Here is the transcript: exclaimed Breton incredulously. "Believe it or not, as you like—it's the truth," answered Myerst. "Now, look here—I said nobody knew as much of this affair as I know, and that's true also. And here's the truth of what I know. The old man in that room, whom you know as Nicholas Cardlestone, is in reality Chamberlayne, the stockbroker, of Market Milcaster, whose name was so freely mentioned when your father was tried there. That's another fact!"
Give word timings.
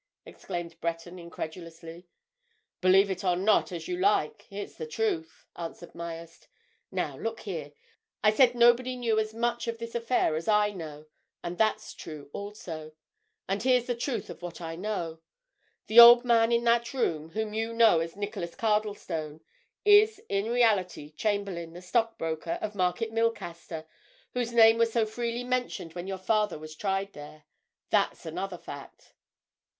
exclaimed 0.25 0.81
Breton 0.81 1.19
incredulously. 1.19 2.07
"Believe 2.81 3.11
it 3.11 3.23
or 3.23 3.35
not, 3.35 3.71
as 3.71 3.87
you 3.87 3.97
like—it's 3.97 4.73
the 4.73 4.87
truth," 4.87 5.45
answered 5.55 5.93
Myerst. 5.93 6.47
"Now, 6.89 7.15
look 7.19 7.41
here—I 7.41 8.31
said 8.31 8.55
nobody 8.55 8.95
knew 8.95 9.19
as 9.19 9.35
much 9.35 9.67
of 9.67 9.77
this 9.77 9.93
affair 9.93 10.35
as 10.35 10.47
I 10.47 10.71
know, 10.71 11.05
and 11.43 11.59
that's 11.59 11.93
true 11.93 12.31
also. 12.33 12.93
And 13.47 13.61
here's 13.61 13.85
the 13.85 13.93
truth 13.93 14.31
of 14.31 14.41
what 14.41 14.59
I 14.59 14.75
know. 14.75 15.21
The 15.85 15.99
old 15.99 16.25
man 16.25 16.51
in 16.51 16.63
that 16.63 16.95
room, 16.95 17.29
whom 17.33 17.53
you 17.53 17.71
know 17.71 17.99
as 17.99 18.15
Nicholas 18.15 18.55
Cardlestone, 18.55 19.41
is 19.85 20.19
in 20.29 20.49
reality 20.49 21.11
Chamberlayne, 21.11 21.73
the 21.73 21.81
stockbroker, 21.83 22.57
of 22.59 22.73
Market 22.73 23.11
Milcaster, 23.11 23.85
whose 24.33 24.51
name 24.51 24.79
was 24.79 24.91
so 24.91 25.05
freely 25.05 25.43
mentioned 25.43 25.93
when 25.93 26.07
your 26.07 26.17
father 26.17 26.57
was 26.57 26.75
tried 26.75 27.13
there. 27.13 27.43
That's 27.91 28.25
another 28.25 28.57
fact!" 28.57 29.13